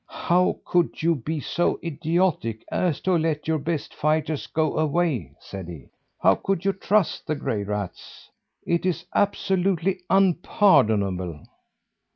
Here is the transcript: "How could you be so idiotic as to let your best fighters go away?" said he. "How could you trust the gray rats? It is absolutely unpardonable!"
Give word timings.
"How 0.09 0.57
could 0.65 1.03
you 1.03 1.13
be 1.13 1.39
so 1.39 1.79
idiotic 1.83 2.65
as 2.71 2.99
to 3.01 3.15
let 3.15 3.47
your 3.47 3.59
best 3.59 3.93
fighters 3.93 4.47
go 4.47 4.75
away?" 4.79 5.35
said 5.39 5.67
he. 5.67 5.89
"How 6.19 6.33
could 6.33 6.65
you 6.65 6.73
trust 6.73 7.27
the 7.27 7.35
gray 7.35 7.61
rats? 7.61 8.31
It 8.65 8.83
is 8.83 9.05
absolutely 9.13 9.99
unpardonable!" 10.09 11.41